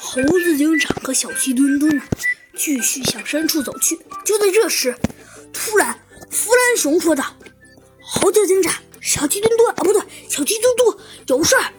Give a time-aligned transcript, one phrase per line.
[0.00, 2.02] 猴子警长和小鸡墩墩呢，
[2.56, 3.98] 继续向深处走去。
[4.24, 4.96] 就在这时，
[5.52, 5.98] 突然，
[6.30, 7.24] 弗兰熊说道
[8.00, 11.72] ：“猴子警长，小鸡墩墩啊，不对，小鸡嘟嘟有事儿。”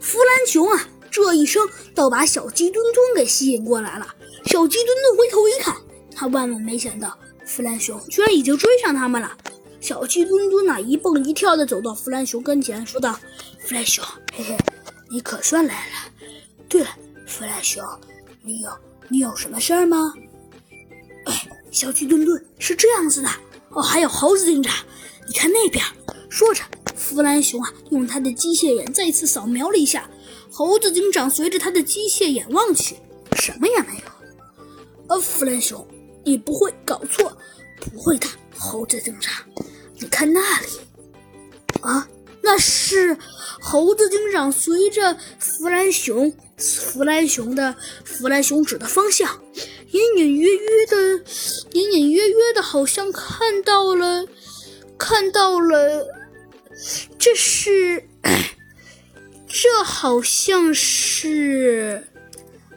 [0.00, 4.14] 弗兰熊啊，这一声倒把小鸡墩墩给吸引过来了。
[4.44, 5.76] 小鸡墩墩回头一看，
[6.14, 9.36] 他万万没想到，弗兰熊居然已经追上他们了。
[9.80, 13.18] 小鸡墩墩呐，一蹦一跳的走到弗兰熊跟前，说道
[13.66, 14.56] ：“弗兰熊，嘿嘿，
[15.10, 16.12] 你可算来了。
[16.68, 16.88] 对了，
[17.28, 17.84] 弗兰熊，
[18.42, 18.70] 你有
[19.08, 20.14] 你有什么事儿吗？”
[21.26, 23.28] 哎， 小鸡墩墩是这样子的
[23.68, 24.74] 哦，还有猴子警长，
[25.28, 25.84] 你看那边。
[26.30, 26.62] 说着，
[26.94, 30.08] 弗兰熊啊，用他的机械眼再次扫描了一下。
[30.50, 32.96] 猴子警长随着他的机械眼望去，
[33.36, 34.02] 什么也没有。
[35.08, 35.86] 呃，弗兰熊，
[36.24, 37.36] 你不会搞错？
[37.92, 39.44] 不会的，猴子警长，
[39.98, 40.66] 你看那里，
[41.82, 42.06] 啊，
[42.48, 43.14] 那是
[43.60, 47.74] 猴子警长随着弗兰熊，弗兰熊的
[48.06, 49.42] 弗兰熊指的方向，
[49.90, 51.22] 隐隐约约的，
[51.72, 54.26] 隐隐约约的，好像看到了，
[54.96, 56.06] 看到了，
[57.18, 58.08] 这是，
[59.46, 62.08] 这好像是。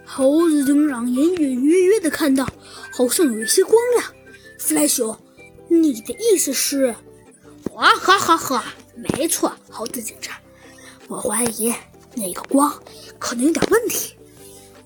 [0.03, 2.45] 猴子警长隐隐约约的看到，
[2.91, 4.13] 好像有一些光亮。
[4.59, 5.17] 弗莱熊，
[5.69, 6.93] 你的意思是？
[7.71, 8.65] 哇哈哈哈！
[9.01, 10.37] 没错，猴子警长，
[11.07, 11.73] 我怀疑
[12.15, 12.71] 那个光
[13.17, 14.15] 可能有点问题。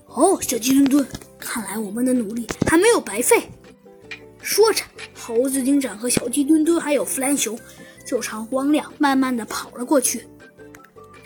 [0.06, 1.06] 哦，小鸡墩墩，
[1.38, 3.50] 看来我们的努力还没有白费。
[4.40, 4.82] 说着，
[5.14, 7.58] 猴子警长和小鸡墩墩还有弗兰熊
[8.06, 10.26] 就朝光亮慢慢的跑了过去。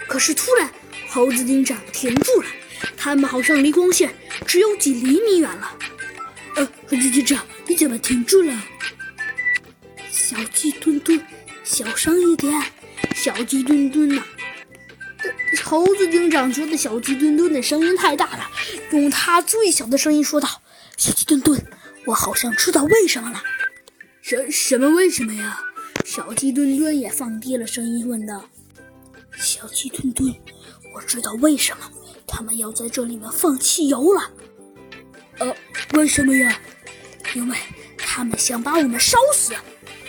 [0.09, 0.69] 可是突然，
[1.09, 2.49] 猴子警长停住了。
[2.97, 4.13] 他们好像离光线
[4.47, 5.79] 只有几厘米远了。
[6.57, 8.61] 呃，猴子警长，你怎么停住了？
[10.11, 11.21] 小鸡墩墩，
[11.71, 12.61] 小声一点。
[13.15, 14.25] 小鸡墩墩呐，
[15.63, 18.51] 猴子警长觉得小鸡墩墩的声音太大了，
[18.91, 20.63] 用他最小的声音说道
[20.99, 21.65] ：“小鸡墩墩，
[22.07, 23.41] 我好像知道为什么了。”
[24.21, 25.61] 什什么为什么呀？
[26.05, 28.49] 小鸡墩墩也放低了声音问道
[29.39, 30.35] ：“小鸡墩墩，
[30.93, 31.89] 我知道为什么。”
[32.27, 34.31] 他们要在这里面放汽油了，
[35.39, 35.57] 呃，
[35.95, 36.61] 为什么呀？
[37.35, 37.57] 因为
[37.97, 39.55] 他们想把我们烧死。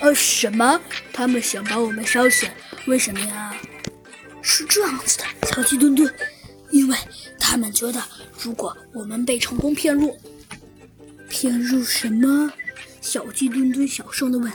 [0.02, 0.82] 呃，什么？
[1.14, 2.48] 他们想把我们烧死？
[2.88, 3.56] 为什么呀？
[4.42, 6.12] 是这样子的，小鸡墩墩，
[6.72, 6.98] 因为
[7.40, 8.02] 他们觉得
[8.40, 10.18] 如果我们被成功骗入，
[11.30, 12.52] 骗入什么？
[13.00, 14.52] 小鸡墩墩小声的问。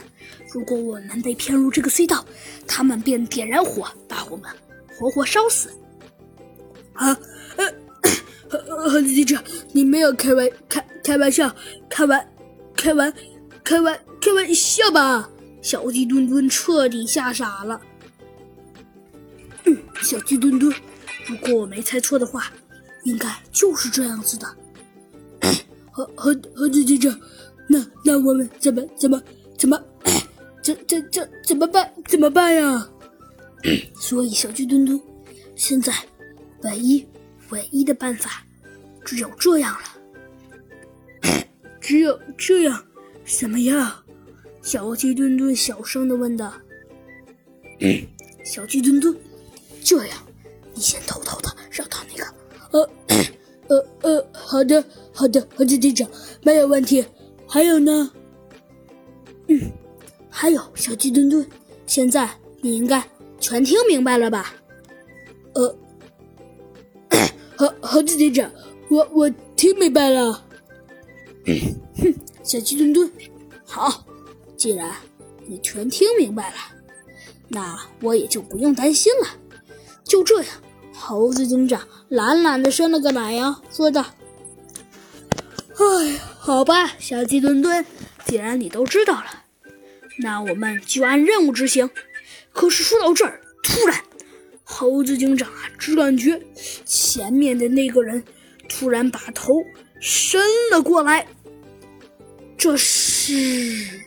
[0.53, 2.25] 如果我们被骗入这个隧道，
[2.67, 4.49] 他们便点燃火，把我们
[4.97, 5.69] 活活烧死。
[6.93, 7.17] 啊？
[8.49, 9.41] 猴子警长，
[9.71, 11.53] 你没有开玩开开玩笑，
[11.89, 12.29] 开玩
[12.75, 13.13] 开玩
[13.63, 15.29] 开玩开玩笑吧？
[15.61, 17.81] 小鸡墩墩彻底吓傻了。
[19.65, 20.73] 嗯，小鸡墩墩，
[21.25, 22.51] 如果我没猜错的话，
[23.03, 24.47] 应该就是这样子的。
[25.91, 27.19] 猴猴猴子警长，
[27.67, 29.21] 那那我们怎么怎么
[29.57, 29.81] 怎么，
[30.61, 31.91] 这这这怎么办？
[32.05, 32.87] 怎么办呀？
[33.99, 35.01] 所以小鸡墩墩，
[35.55, 35.91] 现在
[36.63, 37.05] 唯一
[37.49, 38.43] 唯一的办法。
[39.03, 41.41] 只有这样了，
[41.79, 42.83] 只有这样，
[43.23, 44.03] 什么呀？
[44.61, 46.53] 小鸡墩墩小声的问道。
[48.43, 49.15] 小鸡墩墩，
[49.83, 50.17] 这样，
[50.73, 52.33] 你先偷偷的绕到那个……
[52.71, 52.89] 呃，
[53.67, 56.09] 呃呃，好的，好的，猴子队长，
[56.41, 57.05] 没有问题。
[57.47, 58.11] 还有呢？
[59.47, 59.71] 嗯，
[60.29, 61.45] 还有小鸡墩墩，
[61.85, 62.29] 现在
[62.61, 63.03] 你应该
[63.39, 64.53] 全听明白了吧？
[65.53, 65.77] 呃，
[67.55, 68.51] 猴猴子队长。
[68.89, 70.45] 我我听明白了，
[71.45, 73.11] 哼，小鸡墩墩，
[73.65, 74.05] 好，
[74.57, 74.91] 既然
[75.45, 76.55] 你全听明白了，
[77.47, 79.27] 那我也就不用担心了。
[80.03, 80.53] 就这样，
[80.93, 84.03] 猴子警长懒懒的伸了个懒腰，说道
[85.77, 87.85] ：“哎，好吧，小鸡墩墩，
[88.25, 89.43] 既然你都知道了，
[90.19, 91.89] 那我们就按任务执行。”
[92.51, 94.01] 可是说到这儿，突然，
[94.63, 96.41] 猴子警长啊，只感觉
[96.83, 98.23] 前面的那个人。
[98.69, 99.63] 突然把头
[100.01, 100.41] 伸
[100.71, 101.25] 了过来，
[102.57, 104.01] 这是。